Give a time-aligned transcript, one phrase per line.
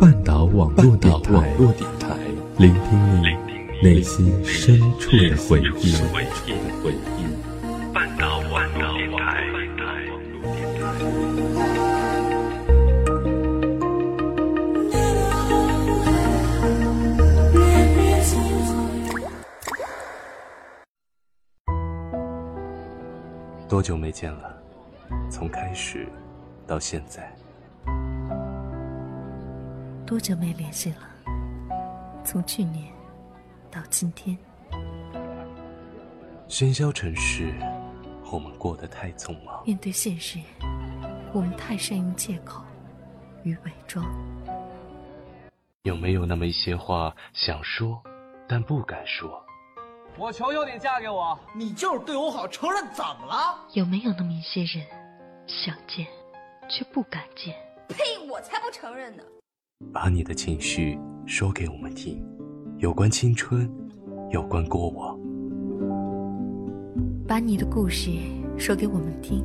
[0.00, 1.54] 半岛网络电台，
[2.56, 3.36] 聆听你
[3.82, 5.92] 内心深处的回忆。
[7.92, 9.44] 半岛网络电台。
[23.68, 24.56] 多久没见了？
[25.30, 26.06] 从开始
[26.66, 27.37] 到现在。
[30.08, 31.00] 多久没联系了？
[32.24, 32.90] 从去年
[33.70, 34.34] 到今天。
[36.48, 37.52] 喧嚣城市，
[38.32, 39.62] 我们过得太匆忙。
[39.66, 40.38] 面对现实，
[41.34, 42.64] 我们太善用借口
[43.42, 44.02] 与伪装。
[45.82, 48.02] 有没有那么一些话想说，
[48.48, 49.44] 但不敢说？
[50.16, 51.38] 我求求你嫁给我！
[51.54, 53.58] 你就是对我好，承认怎么了？
[53.74, 54.86] 有没有那么一些人，
[55.46, 56.06] 想见
[56.66, 57.54] 却不敢见？
[57.88, 58.18] 呸！
[58.26, 59.22] 我才不承认呢！
[59.92, 62.22] 把你的情绪说给我们听，
[62.78, 63.70] 有关青春，
[64.30, 65.18] 有关过往。
[67.26, 68.10] 把你的故事
[68.56, 69.44] 说给我们听，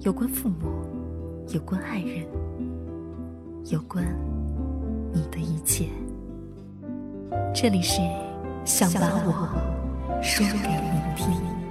[0.00, 0.68] 有关父母，
[1.54, 2.26] 有关爱人，
[3.70, 4.04] 有关
[5.12, 5.86] 你的一切。
[7.54, 8.00] 这里是
[8.64, 11.61] 想把我说给你听。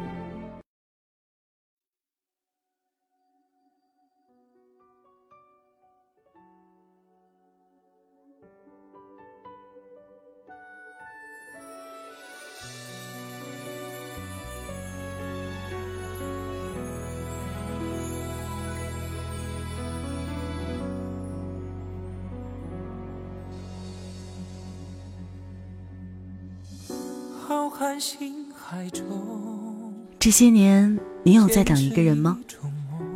[30.19, 32.37] 这些年，你有在等一个人吗？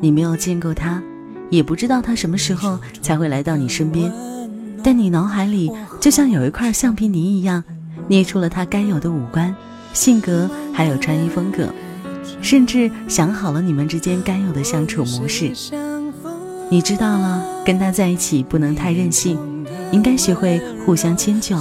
[0.01, 1.01] 你没有见过他，
[1.49, 4.11] 也不知道他什么时候才会来到你身边，
[4.83, 7.63] 但你脑海里就像有一块橡皮泥一样，
[8.07, 9.55] 捏出了他该有的五官、
[9.93, 11.69] 性格，还有穿衣风格，
[12.41, 15.51] 甚至想好了你们之间该有的相处模式。
[16.69, 19.39] 你知道了，跟他在一起不能太任性，
[19.91, 21.55] 应该学会互相迁就。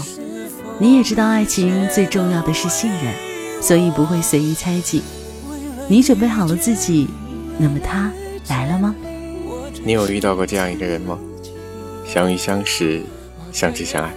[0.79, 3.15] 你也知道，爱情最重要的是信任，
[3.63, 5.03] 所以不会随意猜忌。
[5.89, 7.09] 你准备好了自己，
[7.59, 8.11] 那么他
[8.49, 8.95] 来了吗？
[9.85, 11.19] 你有遇到过这样一个人吗？
[12.07, 13.03] 相遇相识，
[13.53, 14.13] 相知相爱。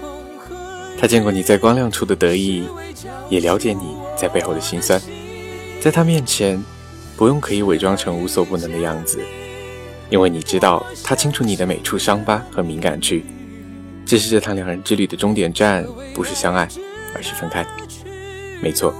[0.99, 2.63] 他见过你在光亮处的得意，
[3.29, 4.99] 也了解你在背后的辛酸。
[5.79, 6.61] 在他面前，
[7.15, 9.19] 不用刻意伪装成无所不能的样子，
[10.09, 13.23] 因为你知道他清楚你的每处伤疤和敏感区。
[14.07, 16.65] 这是这趟两人之旅的终点站不是相爱，
[17.13, 17.67] 而是分开。
[18.61, 18.93] 没错，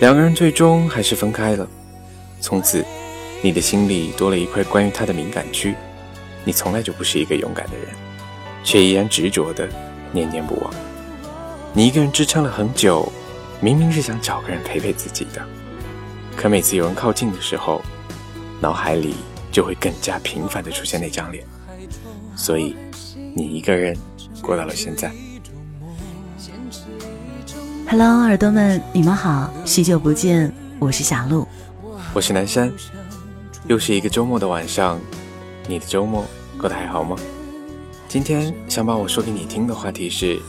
[0.00, 1.68] 两个人最终还是分开了。
[2.40, 2.84] 从此，
[3.42, 5.74] 你的心里多了一块关于他的敏感区。
[6.44, 7.88] 你从来就不是一个勇敢的人，
[8.62, 9.68] 却依然执着的
[10.12, 10.72] 念念不忘。
[11.72, 13.12] 你一个人支撑了很久，
[13.60, 15.44] 明明是想找个人陪陪自己的，
[16.36, 17.82] 可每次有人靠近的时候，
[18.60, 19.16] 脑海里
[19.50, 21.44] 就会更加频繁的出现那张脸。
[22.36, 22.76] 所以，
[23.34, 23.98] 你一个人。
[24.42, 25.12] 过到了现在。
[27.88, 31.46] Hello，耳朵们，你们好，许久不见，我是小鹿，
[32.12, 32.72] 我是南山，
[33.66, 34.98] 又是一个周末的晚上，
[35.66, 36.24] 你的周末
[36.56, 37.16] 过得还好吗？
[38.08, 40.40] 今天想把我说给你听的话题是：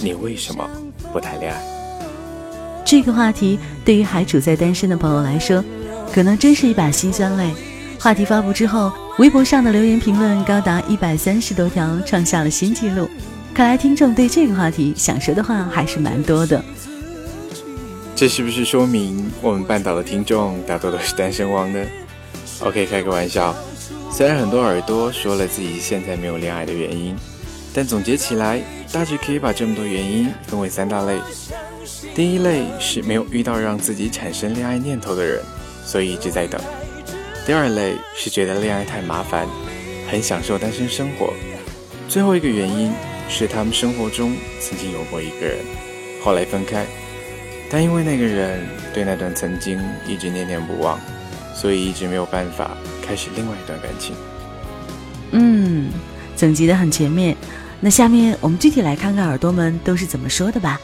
[0.00, 0.68] 你为什么
[1.12, 1.62] 不谈恋爱？
[2.84, 5.62] 这个话题对于还处在单身的朋友来说，
[6.12, 7.52] 可能真是一把辛酸泪。
[8.04, 13.08] 话题发布之后，微博上的留言评论高达一百三十多条，创下了新纪录。
[13.54, 16.62] 看来听众对这个话题想说的话还是蛮多的。
[18.14, 21.82] 这是不是说明我们半岛的听众大多都是单身汪呢？
[22.60, 23.56] OK，开个玩笑。
[24.10, 27.16] 虽然很多耳朵说了自己现在没有恋爱的原因，
[27.72, 28.60] 但总结起来，
[28.92, 31.18] 大致可以把这么多原因分为三大类。
[32.14, 35.42] 第一类是没有遇到让自己产生恋爱念头的人，
[35.86, 36.60] 所以一直在等。
[37.46, 39.46] 第二类是觉得恋爱太麻烦，
[40.10, 41.34] 很享受单身生活。
[42.08, 42.90] 最后一个原因
[43.28, 45.58] 是他们生活中曾经有过一个人，
[46.22, 46.86] 后来分开，
[47.70, 50.98] 但因为那个人对那段曾经一直念念不忘，
[51.54, 52.70] 所以一直没有办法
[53.06, 54.16] 开始另外一段感情。
[55.32, 55.90] 嗯，
[56.34, 57.36] 总结的很全面。
[57.78, 60.80] 那下面我们具体来看看耳朵们都是怎么说的吧。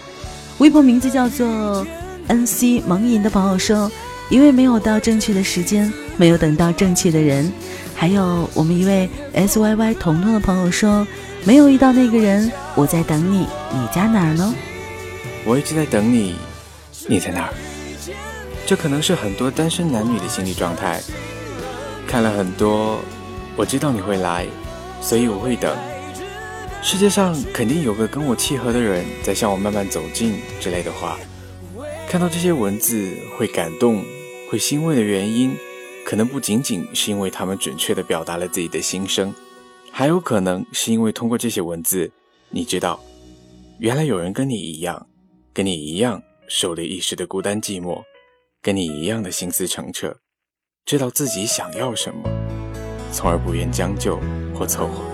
[0.59, 1.87] 微博名字叫做
[2.29, 3.91] “nc 萌银”的朋友说。
[4.31, 7.53] 因为没有到正确的时间，没有等到正确的人，
[7.95, 11.07] 还有我们一位 S Y Y 彤彤的朋友说，
[11.45, 13.41] 没有遇到那个人，我在等你，
[13.73, 14.55] 你在哪儿呢？
[15.45, 16.37] 我一直在等你，
[17.09, 17.55] 你在哪儿？
[18.65, 21.01] 这可能是很多单身男女的心理状态。
[22.07, 23.01] 看了很多，
[23.57, 24.47] 我知道你会来，
[25.01, 25.77] 所以我会等。
[26.83, 31.19] 世界上肯定有个跟我契合的人在向我慢慢走近之类的话。
[32.09, 34.05] 看到这些文字会感动、
[34.51, 35.57] 会欣慰的原因，
[36.05, 39.33] 可能不仅仅是因为他们准确地表达了自己的心声，
[39.93, 42.11] 还有可能是因为通过这些文字，
[42.49, 42.99] 你知道，
[43.79, 45.07] 原来有人跟你一样，
[45.55, 48.03] 跟你一样受了一时的孤单寂寞，
[48.61, 50.17] 跟你一样的心思澄澈，
[50.85, 52.29] 知道自己想要什么，
[53.13, 54.19] 从而不愿将就
[54.53, 55.05] 或凑合。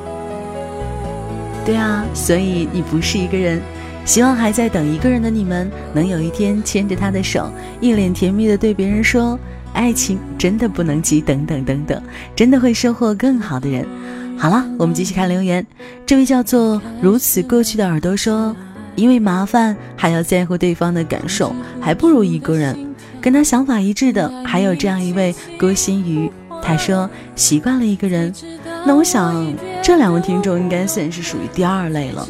[1.67, 3.61] 对啊，所以你不是一个人。
[4.07, 7.51] 希望还在等一个人的你们，能有一天牵着他的手，
[7.81, 9.37] 一脸甜蜜的对别人说
[9.75, 12.01] ：“爱情真的不能急，等等等等，
[12.35, 13.85] 真的会收获更好的人。”
[14.39, 15.67] 好了，我们继续看留言。
[16.07, 18.55] 这位叫做如此过去的耳朵说
[18.95, 26.31] ：“因为麻烦还要在乎对方的感受，还不如一个人。”跟他想法一致的还有这样一位郭心瑜，
[26.63, 28.33] 他说：“习惯了一个人。”
[28.87, 32.25] 那我想，这两位听众应该算是属于第二类了。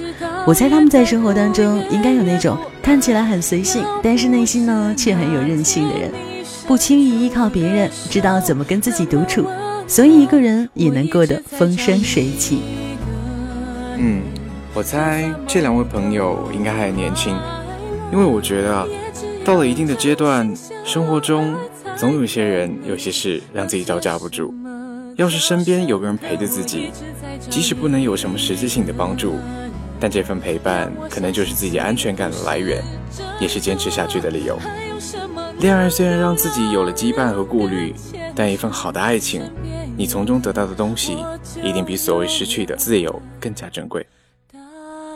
[0.46, 6.12] 我猜他们在生活当中应该有那种看起来很随性，但是内心呢却很有韧性的人，
[6.68, 9.44] 不轻易依靠别人，知道怎么跟自己独处，
[9.88, 12.60] 所以一个人也能过得风生水起。
[13.98, 14.22] 嗯，
[14.72, 17.36] 我猜这两位朋友应该还年轻，
[18.12, 18.86] 因为我觉得
[19.44, 20.48] 到了一定的阶段，
[20.84, 21.56] 生活中
[21.96, 24.54] 总有些人、有些事让自己招架不住。
[25.16, 26.92] 要是身边有个人陪着自己，
[27.50, 29.34] 即使不能有什么实质性的帮助。
[29.98, 32.82] 但这份陪伴可能就是自己安全感的来源，
[33.40, 34.58] 也是坚持下去的理由。
[35.58, 37.94] 恋爱虽然让自己有了羁绊和顾虑，
[38.34, 39.42] 但一份好的爱情，
[39.96, 41.16] 你从中得到的东西，
[41.62, 44.06] 一定比所谓失去的自由更加珍贵。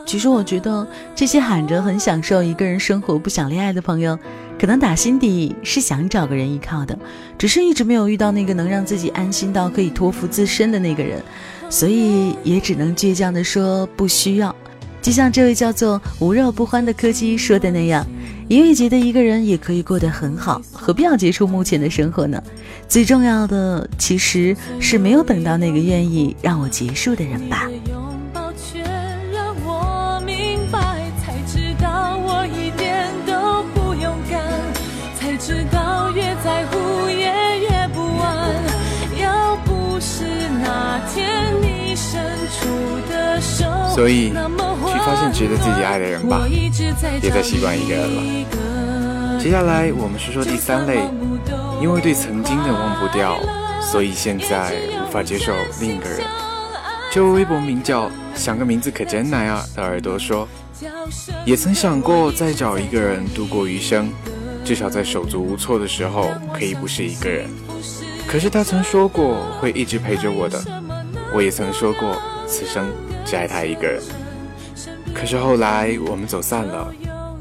[0.03, 0.85] 其实我觉得，
[1.15, 4.17] 这些喊着很享受一个人生活、不想恋爱的朋友，
[4.59, 6.97] 可能打心底是想找个人依靠的，
[7.37, 11.21] 只是一直没有遇到那个能让自己安心到可以托付自身的那个人，
[11.69, 14.53] 所以也只能倔强地说不需要。
[15.01, 18.05] 就像这位叫做无肉不欢的柯基说的那样，
[18.47, 22.41] 因为觉得一个人也可以过得很好，何必要结束目前的生活呢？
[22.87, 27.67] 最重要的其实是没有等到那个愿意让我结束的人吧。
[43.93, 46.47] 所以，去发现值得自己爱的人吧，
[47.19, 49.39] 别再习惯一个人了。
[49.39, 51.01] 接下来我们说说第三类，
[51.81, 53.37] 因为对曾经的忘不掉，
[53.81, 54.73] 所以现在
[55.07, 56.21] 无法接受另一个人。
[57.11, 60.47] 这位微博名叫“想个名字可真难啊”的耳朵说，
[61.43, 64.09] 也曾想过再找一个人度过余生，
[64.63, 67.49] 至少在手足无措的时候可以不是一个人。
[68.27, 70.63] 可是他曾说过会一直陪着我的，
[71.33, 72.15] 我也曾说过
[72.51, 72.89] 此生。
[73.25, 74.01] 只爱他一个人，
[75.13, 76.93] 可是后来我们走散了，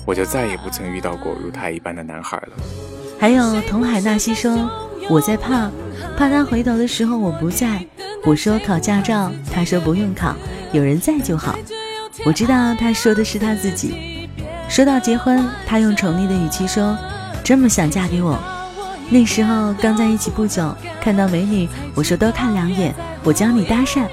[0.06, 2.52] 我就再也不曾遇到过如他一般的男孩了。
[3.18, 4.70] 还有童海纳西说
[5.10, 5.70] ：“我在怕，
[6.16, 7.84] 怕他回头的时候我不在。”
[8.24, 10.36] 我说考驾照，他说不用考，
[10.72, 11.58] 有人在就好。
[12.24, 14.28] 我知道他说的是他自己。
[14.68, 16.96] 说到结婚，他用宠溺的语气说
[17.42, 18.38] ：“这么想嫁给我？”
[19.10, 24.06] 那时候刚在一起不久，看到美女，我说多看两眼，我教你搭讪。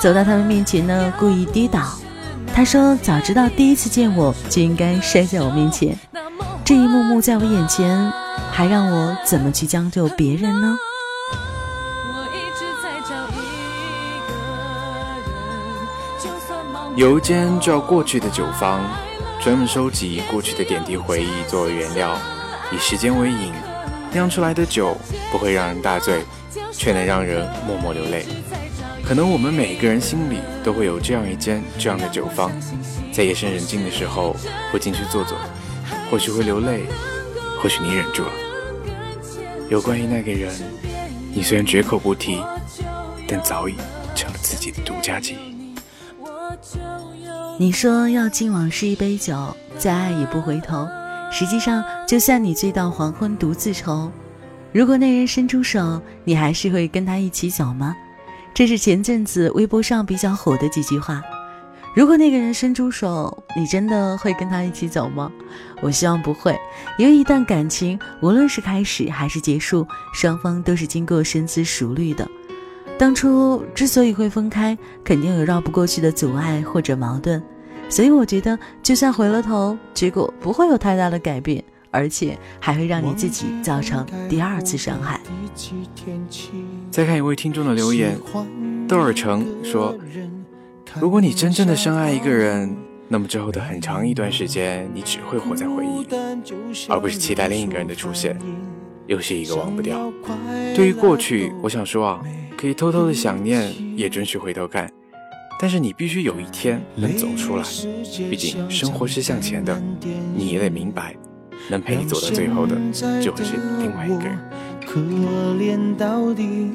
[0.00, 1.86] 走到他们面前呢，故意跌倒。
[2.54, 5.94] 他说：“早知道第一次见我就应该摔在我面前。”
[6.64, 8.10] 这一幕幕在我眼前，
[8.50, 10.78] 还让我怎么去将就别人呢？
[16.96, 18.80] 有一间叫过去的酒坊，
[19.42, 22.16] 专门收集过去的点滴回忆作为原料，
[22.72, 23.52] 以时间为饮，
[24.12, 24.96] 酿出来的酒
[25.30, 26.24] 不会让人大醉，
[26.72, 28.26] 却能让人默默流泪。
[29.10, 32.48] 可能我们每一个人心里都会有这样一间这样的酒坊，
[33.12, 34.36] 在夜深人静的时候
[34.72, 35.36] 会进去坐坐，
[36.08, 36.84] 或许会流泪，
[37.60, 38.30] 或许你忍住了。
[39.68, 40.54] 有关于那个人，
[41.34, 42.40] 你虽然绝口不提，
[43.26, 43.74] 但早已
[44.14, 45.74] 成了自己的独家记忆。
[47.58, 50.86] 你说要敬往事一杯酒，再爱也不回头。
[51.32, 54.08] 实际上，就算你醉到黄昏独自愁，
[54.72, 57.96] 如果那人伸出手，你还是会跟他一起走吗？
[58.52, 61.22] 这是前阵子微博上比较火的几句话。
[61.94, 65.30] 如果那个人伸出手，你真的会跟他一起走吗？
[65.80, 66.56] 我希望不会，
[66.98, 72.28] 因为一段感情，无论是开始还是结束，双方都是经过深思熟虑的。
[72.96, 77.42] 当初之所以会分开，肯定有绕不过去的阻碍或者矛盾，
[77.88, 81.64] 所以我觉得，就算回了头，结果不会有太大的改变。
[81.90, 85.20] 而且还会让你自己造成第二次伤害。
[86.90, 88.16] 再看一位听众的留言，
[88.88, 89.96] 窦尔成说
[91.00, 92.76] ：“如果你真正的深爱一个人，
[93.08, 96.06] 那么之后的很长一段时间，你只会活在回忆，
[96.88, 98.38] 而不是期待另一个人的出现，
[99.06, 100.12] 又是一个忘不掉。
[100.74, 102.22] 对于过去，我想说啊，
[102.56, 104.88] 可以偷偷的想念，也准许回头看，
[105.58, 107.64] 但是你必须有一天能走出来。
[108.30, 109.80] 毕竟生活是向前的，
[110.36, 111.16] 你也得明白，
[111.70, 112.76] 能陪你走到最后的，
[113.22, 114.38] 就会是另外一个人。
[114.86, 115.00] 可
[115.58, 116.72] 怜到底。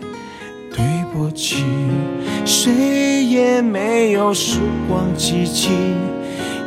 [0.78, 1.64] 对不起，
[2.44, 4.60] 谁也没有时
[4.90, 5.70] 光机器，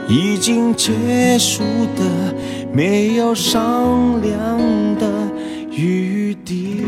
[0.08, 1.62] 已经结束
[1.94, 2.34] 的，
[2.72, 4.58] 没有商量
[4.98, 5.30] 的
[5.70, 6.86] 余地。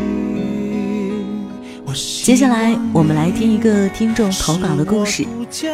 [2.23, 5.23] 接下来，我们来听一个听众投稿的故事，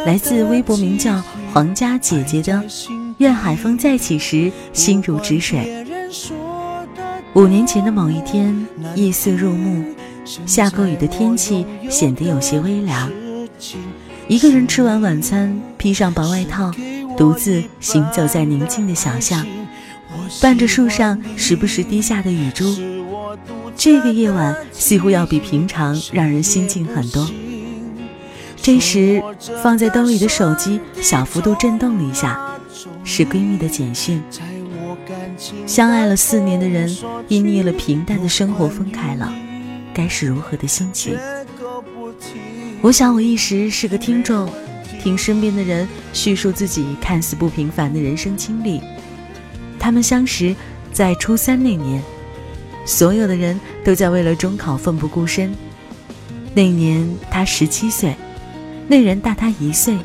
[0.05, 2.51] 来自微博名叫皇家姐姐的
[3.17, 5.85] 《愿海风再起时，心如止水》。
[7.33, 9.83] 五年前的某一天，夜色入目。
[10.45, 13.09] 下过雨的天气显得有些微凉。
[14.27, 16.71] 一个人吃完晚餐，披上薄外套，
[17.17, 19.45] 独自行走在宁静的小巷，
[20.41, 22.65] 伴着树上时不时滴下的雨珠。
[23.75, 27.27] 这个夜晚似乎要比平常让人心静很多。
[28.61, 29.23] 这时，
[29.63, 32.37] 放在兜里的手机小幅度震动了一下，
[33.07, 34.21] 是闺蜜的简讯。
[35.65, 36.93] 相爱了四年的人，
[37.29, 39.33] 因腻了平淡的生活分开了。
[39.93, 41.17] 该是如何的心情？
[42.81, 44.51] 我想，我一时是个听众，
[45.01, 48.81] 听身边的人叙述自己看似不平凡的人生经历。
[49.79, 50.53] 他们相识
[50.91, 52.03] 在初三那年，
[52.85, 55.55] 所有的人都在为了中考奋不顾身。
[56.53, 58.13] 那年他十七岁，
[58.85, 59.97] 那人大他一岁。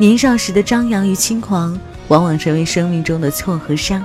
[0.00, 1.76] 年少时的张扬与轻狂，
[2.06, 4.04] 往往成为生命中的错和伤。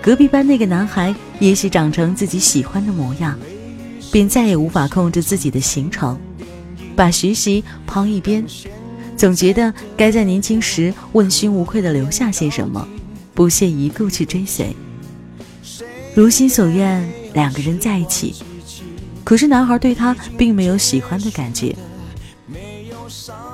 [0.00, 3.36] 隔壁班那个男孩也许长成自己喜欢的模样，
[4.12, 6.16] 便再也无法控制自己的行程，
[6.94, 8.44] 把学习抛一边，
[9.16, 12.86] 总觉得该在年轻时问心无愧地留下些什么，
[13.34, 14.74] 不屑一顾去追随。
[16.14, 18.36] 如心所愿，两个人在一起，
[19.24, 21.74] 可是男孩对他并没有喜欢的感觉。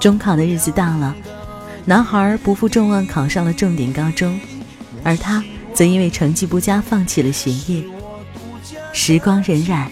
[0.00, 1.14] 中考的日子到了，
[1.84, 4.38] 男孩不负众望考上了重点高中，
[5.02, 5.44] 而他。
[5.74, 7.84] 则因为成绩不佳放弃了学业。
[8.94, 9.86] 时光荏苒，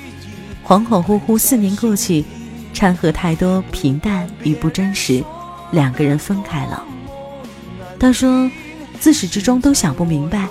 [0.66, 2.24] 恍恍惚惚，四年过去，
[2.72, 5.22] 掺和太多平淡与不真实，
[5.72, 6.82] 两个人分开了。
[8.00, 8.50] 他说，
[8.98, 10.48] 自始至终都想不明白，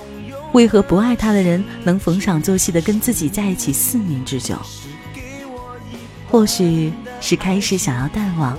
[0.51, 4.55] 为何不爱他的人能逢场作戏的跟自己在一起四年之久。
[6.29, 8.55] 或许是开始想要淡忘。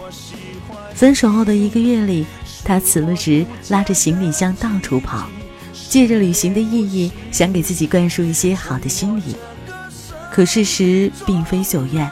[0.95, 2.25] 分手后的一个月里，
[2.65, 5.29] 他辞了职，拉着行李箱到处跑。
[5.89, 9.37] 借着旅行的意义，想给自己灌输一些好的心理，
[10.33, 12.11] 可事实并非所愿。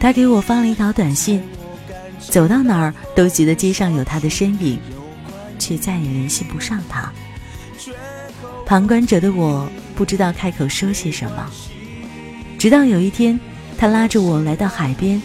[0.00, 1.42] 他给我发了一条短信，
[2.18, 4.78] 走到哪儿都觉得街上有他的身影，
[5.58, 7.12] 却再也联系不上他。
[8.64, 11.50] 旁观者的我不知道开口说些什么，
[12.58, 13.38] 直到有一天，
[13.76, 15.20] 他拉着我来到海边，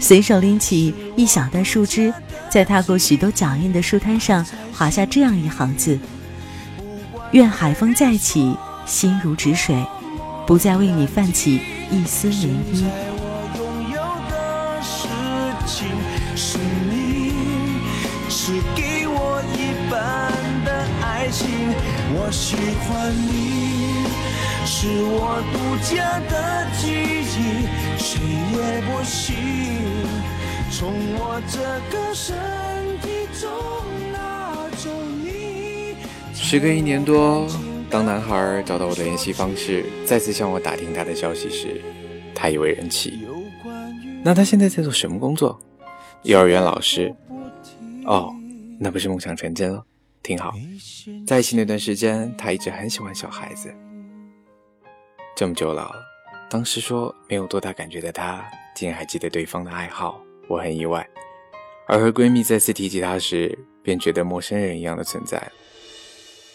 [0.00, 2.12] 随手拎起一小袋树枝，
[2.50, 5.98] 在踏过许多脚印的树滩上划下这样一行字。
[7.32, 9.74] 愿海风再起，心如止水，
[10.46, 11.60] 不再为你泛起
[11.90, 12.84] 一丝涟漪。
[16.36, 17.32] 是你，
[18.28, 20.32] 是给我一半
[20.64, 21.48] 的爱情。
[22.16, 24.04] 我喜欢你，
[24.66, 27.66] 是我独家的记忆，
[28.04, 29.34] 谁也不行
[30.70, 31.58] 从我这
[31.90, 32.36] 个身
[33.00, 33.50] 体中
[34.12, 34.90] 拿走
[35.22, 35.96] 你。
[36.34, 37.46] 时隔一年多，
[37.88, 41.80] 当男孩找到我的联系方式，再次向我打听他的消息时，
[42.34, 43.26] 他已为人妻。
[44.22, 45.58] 那他现在在做什么工作？
[46.24, 47.14] 幼儿园老师。
[48.04, 48.30] 哦，
[48.78, 49.82] 那不是梦想成真了？
[50.22, 50.52] 挺好。
[51.26, 53.74] 在一起那段时间，他一直很喜欢小孩子。
[55.34, 55.90] 这么久了，
[56.50, 61.08] 当时说没有多大感觉的他，竟然还记得对方的爱好，我很意外。
[61.86, 65.50] 而和闺蜜再次提起他时，便觉得陌生人一样的存在。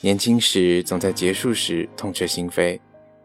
[0.01, 2.79] 年轻时总在结束时痛彻心扉，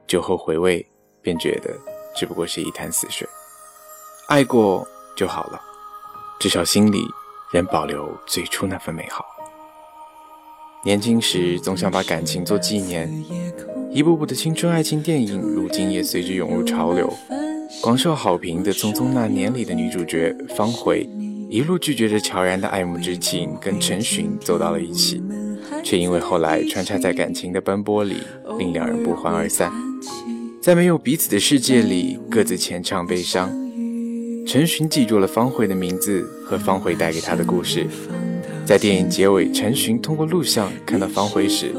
[0.07, 0.85] 酒后回味
[1.23, 1.79] 便觉得
[2.17, 3.27] 只不过是一潭死水。
[4.29, 5.61] 爱过就好了，
[6.41, 7.07] 至少心里
[7.53, 9.25] 仍保留最初那份美好。
[10.85, 13.11] 年轻时总想把感情做纪念，
[13.91, 17.11] 一部部的青春爱情电影如今也随之涌入潮流。
[17.81, 21.09] 广受好评的《匆匆那年》里的女主角方茴，
[21.49, 25.23] 一路拒绝着乔然的爱慕之情，跟陈寻走到了一起。
[25.83, 28.17] 却因为后来穿插在感情的奔波里，
[28.59, 29.73] 令两人不欢而散。
[30.61, 33.51] 在没有彼此的世界里，各自浅唱悲伤。
[34.47, 37.87] 陈寻记住了方茴的名字和方茴带给他的故事。
[38.65, 41.75] 在电影结尾，陈寻通过录像看到方茴时，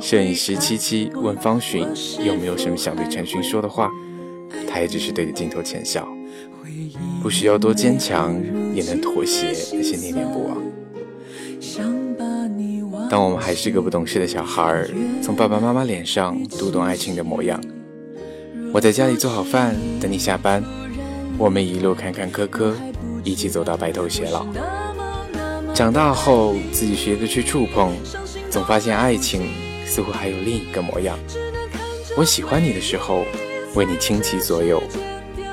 [0.00, 1.86] 摄影师七七问方寻
[2.22, 3.90] 有没有什么想对陈寻说的话，
[4.68, 6.06] 他也只是对着镜头浅笑，
[7.22, 8.38] 不需要多坚强
[8.74, 10.58] 也能妥协那些念念不忘。
[13.08, 14.88] 当我们还是个不懂事的小孩儿，
[15.22, 17.58] 从爸爸妈妈脸上读懂爱情的模样。
[18.70, 20.62] 我在家里做好饭，等你下班，
[21.38, 22.74] 我们一路坎坎坷坷，
[23.24, 24.46] 一起走到白头偕老。
[25.78, 27.92] 长大后，自己学着去触碰，
[28.50, 29.42] 总发现爱情
[29.86, 31.16] 似乎还有另一个模样。
[32.16, 33.24] 我喜欢你的时候，
[33.76, 34.82] 为你倾其所有，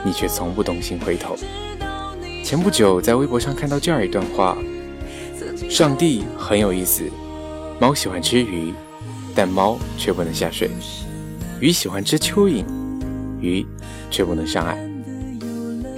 [0.04, 1.38] 你却从不动心回头。
[2.44, 4.58] 前不久在微博上看到这样一段话：
[5.70, 7.04] 上帝很有意思，
[7.80, 8.74] 猫喜欢吃鱼，
[9.36, 10.68] 但猫却不能下水；
[11.60, 12.66] 鱼喜欢吃蚯蚓。
[13.40, 13.64] 鱼
[14.10, 14.76] 却不能上岸。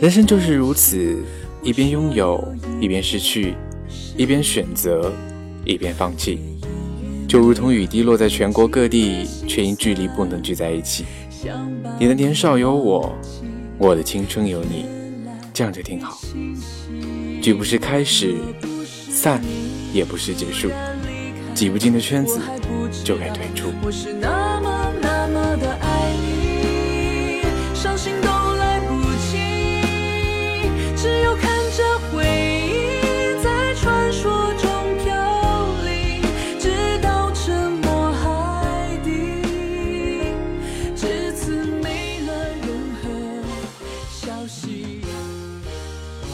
[0.02, 1.18] 人生就是如此，
[1.64, 3.54] 一边拥有，一边失去；
[4.18, 5.14] 一边选择，
[5.64, 6.40] 一边放弃。
[7.28, 11.06] 就如同雨滴落在全国各地，却因距离不能聚在一起。
[12.00, 13.16] 你的年少有我，
[13.78, 14.86] 我的青春有你，
[15.54, 16.20] 这样就挺好。
[17.42, 18.34] 聚不是开始，
[18.88, 19.40] 散
[19.94, 20.70] 也不是结束。
[21.54, 22.40] 挤不进的圈子，
[23.04, 23.72] 就该退出。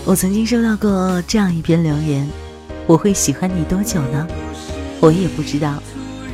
[0.05, 2.29] 我曾经收到过这样一篇留言：
[2.85, 4.27] 我会喜欢你多久呢？
[4.99, 5.81] 我也不知道，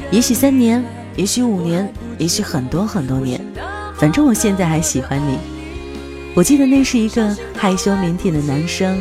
[0.09, 0.83] 也许三年，
[1.15, 3.39] 也许五年，也许很多很多年。
[3.95, 5.37] 反正我现在还喜欢你。
[6.33, 8.97] 我记得那是一个害羞腼腆的男生，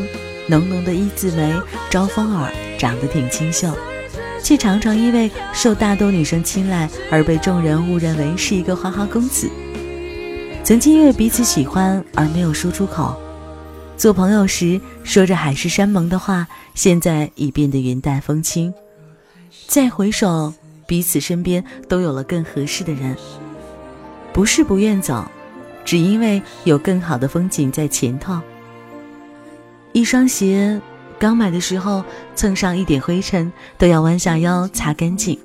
[0.47, 1.55] 浓浓的一字眉，
[1.89, 3.73] 招风耳，长得挺清秀，
[4.43, 9.49] 却常常因为受大多女生青睐而被众人误认为是一个花花公子。
[10.63, 13.19] 曾经因为彼此喜欢而没有说出口。
[13.99, 18.73] 做朋友时说着海誓山盟的话，现在已变得云淡风轻。
[19.67, 20.55] 再回首，
[20.87, 23.17] 彼此身边都有了更合适的人。
[24.33, 25.29] 不是不愿走，
[25.85, 28.41] 只因为有更好的风景在前头。
[29.93, 30.81] 一双鞋
[31.19, 32.05] 刚买的时候
[32.37, 35.37] 蹭上一点灰尘，都要弯下腰擦干净。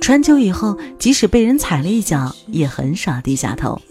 [0.00, 3.82] 穿久以后，即使被人踩了一脚，也很少低下头。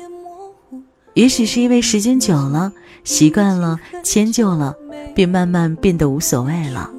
[1.14, 2.72] 也许是因为时间久了，
[3.06, 4.76] 习惯了，迁就了，
[5.14, 6.90] 便慢慢变得无所谓了。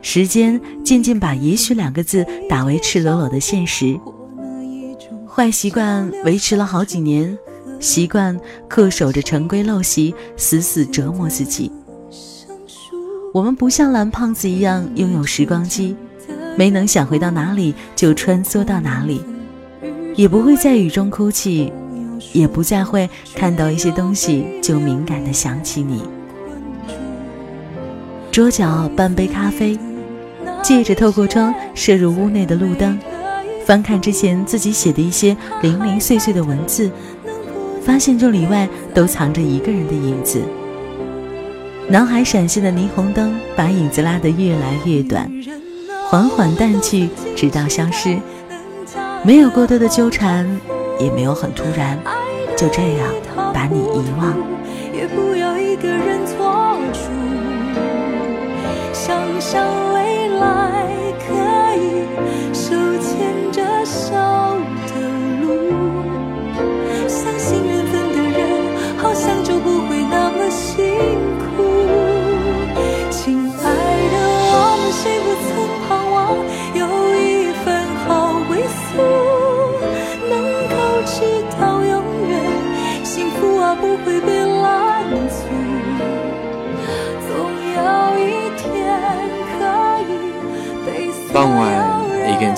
[0.00, 4.00] 时间渐渐把“也许”两个字打为赤裸裸的现实。
[5.28, 7.36] 坏习惯维持了好几年，
[7.80, 8.38] 习惯
[8.68, 11.70] 恪守着陈规陋习，死死折磨自己。
[13.34, 15.94] 我们不像蓝胖子一样拥有时光机，
[16.56, 19.20] 没能想回到哪里就穿梭到哪里，
[20.16, 21.70] 也不会在雨中哭泣。
[22.32, 26.02] 也不再会看到一些东西就敏感的想起你。
[28.30, 29.78] 桌角半杯咖啡，
[30.62, 32.98] 借着透过窗射入屋内的路灯，
[33.64, 36.90] 翻看之前自己写的一些零零碎碎的文字，
[37.84, 40.42] 发现这里外都藏着一个人的影子。
[41.86, 45.30] 脑海闪现的霓虹灯把影子拉得越来越短，
[46.08, 48.18] 缓缓淡去，直到消失。
[49.22, 50.44] 没有过多的纠缠，
[50.98, 51.98] 也没有很突然。
[52.56, 53.12] 就这样
[53.52, 54.32] 把你遗忘，
[54.92, 57.10] 也不要一个人做主。
[58.92, 59.66] 想象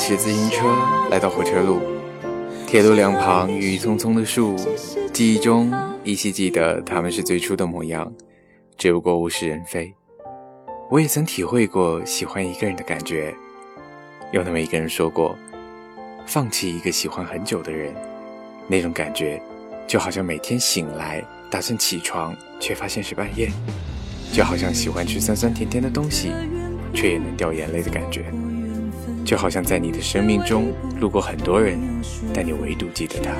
[0.06, 0.72] 骑自行车
[1.10, 1.80] 来到火车路，
[2.64, 4.54] 铁路两旁郁郁葱葱的树，
[5.12, 5.68] 记忆中
[6.04, 8.12] 依稀记得他们是最初的模样，
[8.78, 9.92] 只不过物是人非。
[10.92, 13.34] 我也曾体会过喜欢一个人的感觉，
[14.30, 15.36] 有那么一个人说过，
[16.24, 17.92] 放弃一个喜欢很久的人，
[18.68, 19.42] 那种感觉。
[19.88, 23.48] 就好像每天醒来打算起床，却发现是半夜；
[24.32, 26.30] 就好像喜欢吃酸酸甜甜的东西，
[26.94, 28.22] 却也能掉眼泪的感觉；
[29.26, 31.76] 就好像在你的生命中路过很多人，
[32.32, 33.32] 但你唯独记得他。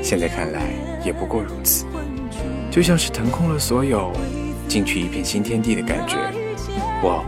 [0.00, 0.68] 现在看来
[1.04, 1.84] 也不过如此。
[2.70, 4.12] 就像是腾空了所有，
[4.68, 6.16] 进去一片新天地的感觉。
[7.02, 7.24] 我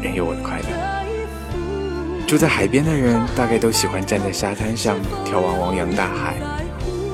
[0.00, 2.24] 仍有我的快乐。
[2.24, 6.36] 住在海边的人大概都喜欢站在沙滩上眺望汪洋大海，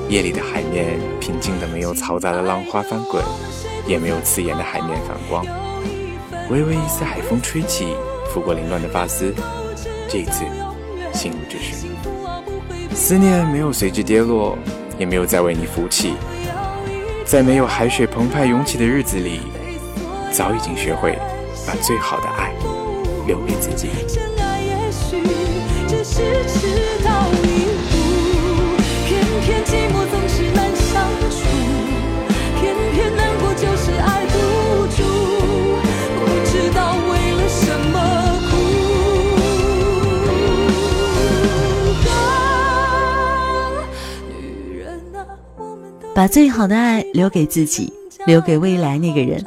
[0.07, 3.23] 夜里的海面平静的没有嘈杂的浪花翻滚，
[3.87, 5.43] 也没有刺眼的海面反光，
[6.49, 7.87] 微微一丝海风吹起，
[8.31, 9.33] 拂过凌乱的发丝。
[10.11, 10.43] 这一次，
[11.13, 11.87] 心如止水，
[12.95, 14.57] 思念没有随之跌落，
[14.97, 16.15] 也没有再为你浮起。
[17.23, 19.41] 在没有海水澎湃涌起的日子里，
[20.31, 21.15] 早已经学会
[21.67, 22.51] 把最好的爱
[23.27, 23.89] 留给自己。
[46.19, 47.93] 把最好的爱留给自己，
[48.25, 49.41] 留给未来那个人。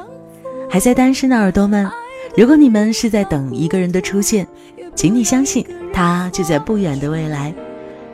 [0.70, 1.87] 还在单身的耳朵们，
[2.35, 4.48] 如果你们是在等一个人的出现，
[4.94, 7.54] 请你相信他就在不远的未来。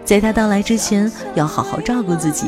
[0.05, 2.47] 在他到来之前，要好好照顾自己。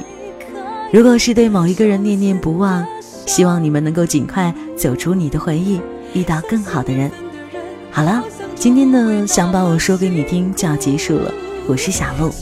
[0.92, 2.84] 如果是对某一个人念念不忘，
[3.24, 5.80] 希望你们能够尽快走出你的回忆，
[6.12, 7.08] 遇到更好的人。
[7.92, 8.20] 好了，
[8.56, 11.32] 今天的想把我说给你听就要结束了。
[11.68, 12.32] 我是小鹿。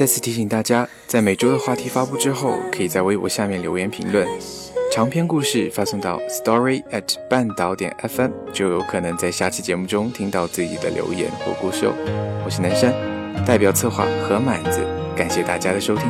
[0.00, 4.26] 再次提醒大家，在每周的话题发布之后，可以在微博下面留言评论，
[4.90, 11.92] 长篇故事发送到 story at 半岛点 fm，就有可能在下期节目中听到自己的留言或故事哦。
[12.46, 12.94] 我是南山，
[13.44, 14.80] 代表策划何满子，
[15.14, 16.06] 感谢大家的收听。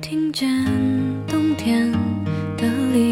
[0.00, 0.48] 听见
[1.26, 1.90] 冬天
[2.56, 3.11] 的离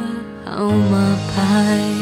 [0.71, 2.00] 号码牌。